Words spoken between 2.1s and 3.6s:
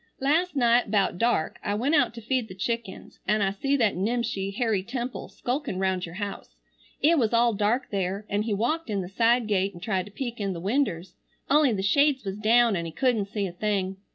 to feed the chickens, an' I